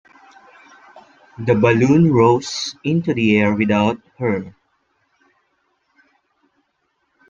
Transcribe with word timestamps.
The 1.37 1.53
balloon 1.53 2.11
rose 2.11 2.75
into 2.83 3.13
the 3.13 3.37
air 3.37 3.53
without 3.53 3.99
her. 4.17 4.55